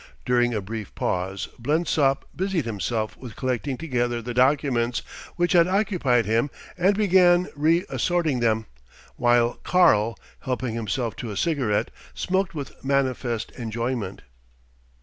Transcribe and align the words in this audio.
During 0.25 0.51
a 0.55 0.61
brief 0.61 0.95
pause 0.95 1.47
Blensop 1.59 2.25
busied 2.35 2.65
himself 2.65 3.15
with 3.17 3.35
collecting 3.35 3.77
together 3.77 4.19
the 4.19 4.33
documents 4.33 5.03
which 5.35 5.53
had 5.53 5.67
occupied 5.67 6.25
him 6.25 6.49
and 6.75 6.97
began 6.97 7.45
reassorting 7.55 8.39
them, 8.39 8.65
while 9.17 9.59
"Karl," 9.63 10.17
helping 10.39 10.73
himself 10.73 11.15
to 11.17 11.29
a 11.29 11.37
cigarette, 11.37 11.91
smoked 12.15 12.55
with 12.55 12.83
manifest 12.83 13.51
enjoyment. 13.51 14.23